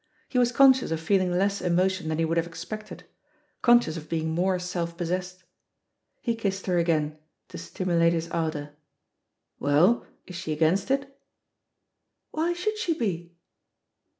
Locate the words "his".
8.13-8.27